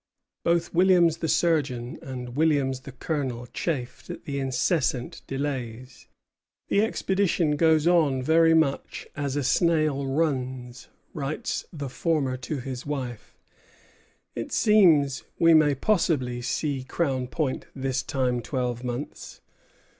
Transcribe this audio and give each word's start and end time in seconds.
Both 0.43 0.73
Williams 0.73 1.17
the 1.17 1.27
surgeon 1.27 1.99
and 2.01 2.35
Williams 2.35 2.79
the 2.79 2.91
colonel 2.91 3.45
chafed 3.45 4.09
at 4.09 4.23
the 4.25 4.39
incessant 4.39 5.21
delays. 5.27 6.07
"The 6.69 6.81
expedition 6.81 7.55
goes 7.55 7.85
on 7.85 8.23
very 8.23 8.55
much 8.55 9.07
as 9.15 9.35
a 9.35 9.43
snail 9.43 10.07
runs," 10.07 10.87
writes 11.13 11.65
the 11.71 11.87
former 11.87 12.35
to 12.37 12.57
his 12.57 12.83
wife; 12.83 13.37
"it 14.33 14.51
seems 14.51 15.21
we 15.37 15.53
may 15.53 15.75
possibly 15.75 16.41
see 16.41 16.83
Crown 16.83 17.27
Point 17.27 17.67
this 17.75 18.01
time 18.01 18.41
twelve 18.41 18.83
months." 18.83 19.39